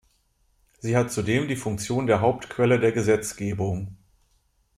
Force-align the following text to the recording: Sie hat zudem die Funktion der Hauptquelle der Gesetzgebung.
Sie 0.79 0.97
hat 0.97 1.11
zudem 1.11 1.47
die 1.47 1.55
Funktion 1.55 2.07
der 2.07 2.21
Hauptquelle 2.21 2.79
der 2.79 2.91
Gesetzgebung. 2.91 3.97